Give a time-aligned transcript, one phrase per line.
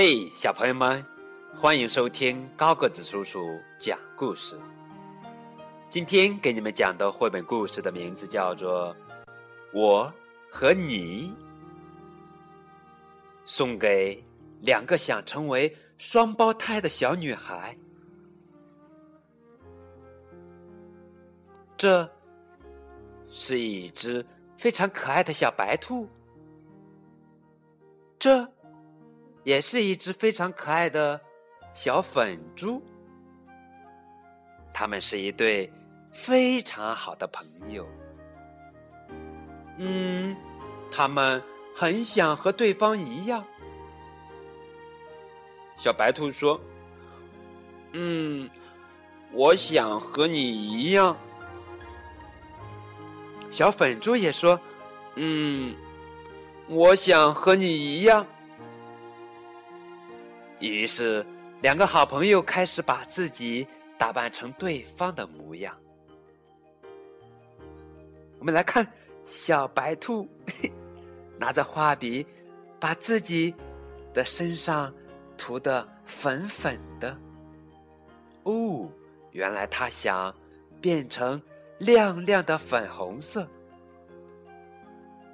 [0.00, 1.04] 嘿，小朋友们，
[1.52, 4.56] 欢迎收听高个子叔叔讲故事。
[5.88, 8.94] 今天给你们讲的绘本故事的名字叫做
[9.72, 10.08] 《我
[10.52, 11.30] 和你》，
[13.44, 14.24] 送给
[14.60, 17.76] 两个想成为双胞胎的小女孩。
[21.76, 22.08] 这
[23.26, 24.24] 是一只
[24.56, 26.08] 非常可爱的小白兔。
[28.16, 28.48] 这。
[29.48, 31.18] 也是一只非常可爱的
[31.72, 32.82] 小粉猪，
[34.74, 35.72] 他们是一对
[36.12, 37.88] 非常好的朋友。
[39.78, 40.36] 嗯，
[40.90, 41.42] 他们
[41.74, 43.42] 很想和对方一样。
[45.78, 46.60] 小白兔说
[47.92, 48.50] ：“嗯，
[49.32, 51.16] 我想和你一样。”
[53.50, 54.60] 小粉猪也说
[55.16, 55.74] ：“嗯，
[56.68, 58.26] 我想和你一样。”
[60.60, 61.24] 于是，
[61.62, 65.76] 两个好朋友开始把自己打扮成对方的模样。
[68.38, 68.86] 我们来看，
[69.24, 70.28] 小白兔
[71.38, 72.26] 拿着画笔，
[72.80, 73.54] 把自己
[74.12, 74.92] 的身上
[75.36, 77.16] 涂得粉粉的。
[78.44, 78.90] 哦，
[79.32, 80.34] 原来他想
[80.80, 81.40] 变成
[81.78, 83.46] 亮亮的粉红色。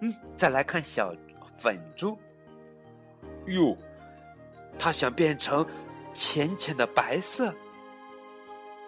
[0.00, 1.14] 嗯，再来看小
[1.58, 2.18] 粉猪，
[3.46, 3.76] 哟。
[4.78, 5.66] 他想变成
[6.14, 7.52] 浅浅的白色。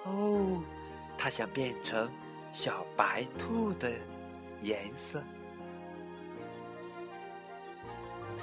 [0.05, 0.61] 哦，
[1.17, 2.11] 他想变成
[2.53, 3.91] 小白兔的
[4.63, 5.23] 颜色。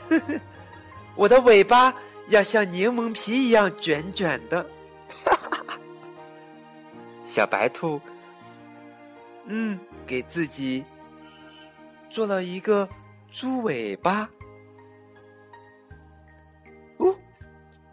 [0.09, 0.39] 呵呵，
[1.16, 1.94] 我的尾巴
[2.30, 4.66] 要像柠檬皮一样卷卷的。
[5.26, 5.36] 哈
[5.67, 5.78] 哈！
[7.26, 8.02] 小白兔，
[9.45, 10.83] 嗯，给自己
[12.09, 12.88] 做了一个
[13.31, 14.28] 猪尾巴。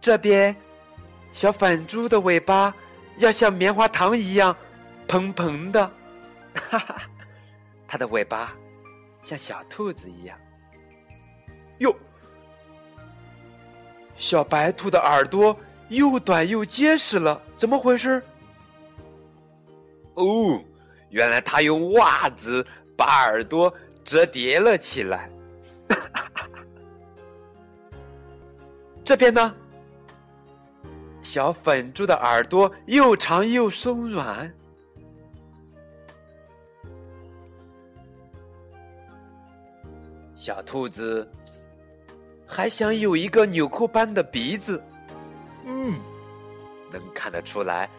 [0.09, 0.57] 这边，
[1.35, 2.75] 小粉猪的尾巴
[3.19, 4.57] 要像棉花糖一样
[5.07, 5.87] 蓬蓬的，
[6.55, 7.03] 哈哈，
[7.87, 8.55] 它的尾巴
[9.21, 10.35] 像小兔子一样。
[11.81, 11.95] 哟，
[14.17, 15.55] 小白兔的耳朵
[15.91, 18.23] 又短又结实了，怎么回事？
[20.15, 20.59] 哦，
[21.11, 22.67] 原来它用袜子
[22.97, 23.71] 把耳朵
[24.07, 25.29] 折叠了起来。
[29.05, 29.55] 这边呢？
[31.28, 34.50] 小粉猪的耳朵又长又松软，
[40.34, 41.31] 小兔子
[42.47, 44.83] 还想有一个纽扣般的鼻子。
[45.67, 45.99] 嗯，
[46.91, 47.91] 能看得出来，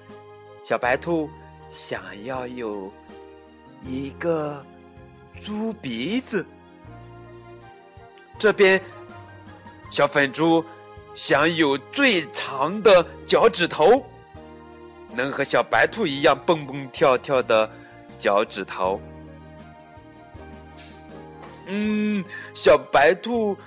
[0.64, 1.30] 小白兔
[1.70, 2.92] 想要有
[3.84, 4.66] 一个
[5.40, 6.44] 猪鼻子。
[8.40, 8.82] 这边，
[9.92, 10.66] 小粉猪。
[11.20, 14.06] 想有最长的脚趾头，
[15.14, 17.70] 能和小白兔一样蹦蹦跳跳的
[18.18, 19.02] 脚趾头。
[21.66, 23.58] 嗯，小白兔，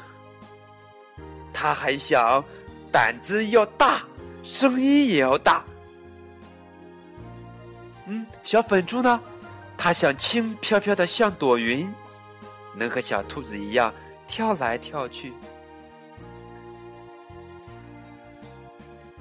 [1.53, 2.43] 他还想
[2.91, 4.03] 胆子要大，
[4.43, 5.63] 声音也要大。
[8.07, 9.21] 嗯，小粉猪呢？
[9.77, 11.93] 它想轻飘飘的像朵云，
[12.75, 13.93] 能和小兔子一样
[14.27, 15.35] 跳来跳去。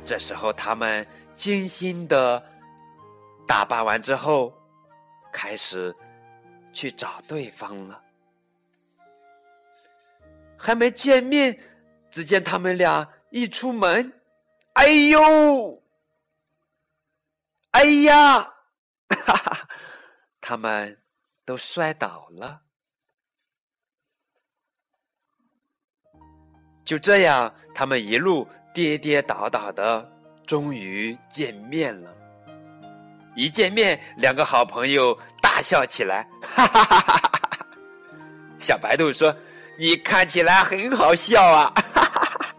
[0.03, 2.43] 这时候，他们精心的
[3.47, 4.53] 打扮完之后，
[5.31, 5.95] 开始
[6.73, 8.03] 去找对方了。
[10.57, 11.57] 还没见面，
[12.09, 14.11] 只见他们俩一出门，
[14.73, 15.83] 哎呦，
[17.71, 18.41] 哎呀，
[19.25, 19.67] 哈哈，
[20.41, 21.01] 他们
[21.45, 22.61] 都摔倒了。
[26.83, 28.47] 就这样，他们一路。
[28.73, 30.09] 跌跌倒倒的，
[30.45, 32.13] 终于见面了。
[33.35, 37.65] 一见面，两个好朋友大笑起来，哈哈哈哈哈哈！
[38.59, 39.33] 小白兔说
[39.79, 42.55] ：“你看起来很好笑啊！”哈哈哈哈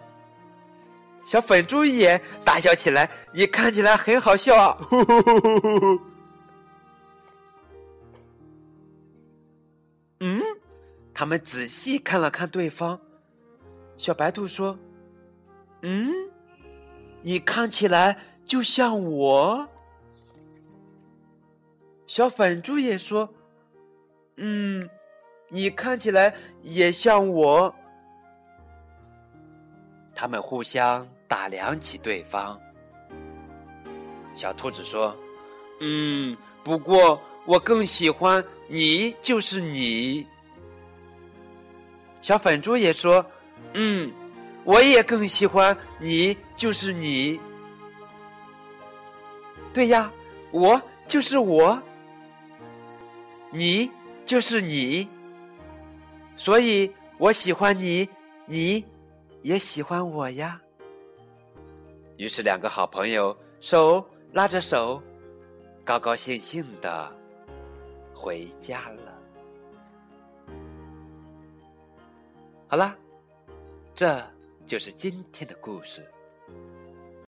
[1.24, 6.00] 小粉猪也大笑起来：“你看起来很好笑啊！”呼呼呼呼呼。
[10.20, 10.42] 嗯，
[11.12, 12.98] 他们仔细看了看对方。
[13.96, 14.78] 小白兔说。
[15.82, 16.12] 嗯，
[17.22, 19.68] 你看起来就像我。
[22.06, 23.28] 小粉猪也说
[24.36, 24.88] ：“嗯，
[25.48, 27.74] 你看起来也像我。”
[30.14, 32.60] 他们互相打量起对方。
[34.34, 35.16] 小兔子说
[35.80, 40.26] ：“嗯，不过我更喜欢你，就是你。”
[42.22, 43.24] 小粉猪也说
[43.74, 44.12] ：“嗯。”
[44.64, 47.40] 我也更喜欢你，就是你。
[49.72, 50.10] 对呀，
[50.50, 51.80] 我就是我，
[53.50, 53.90] 你
[54.24, 55.08] 就是你，
[56.36, 58.08] 所以我喜欢你，
[58.46, 58.84] 你
[59.42, 60.60] 也喜欢我呀。
[62.18, 65.02] 于是，两个好朋友手拉着手，
[65.82, 67.12] 高高兴兴的
[68.14, 69.18] 回家了。
[72.68, 72.94] 好啦，
[73.94, 74.22] 这
[74.72, 76.02] 就是今天的故事。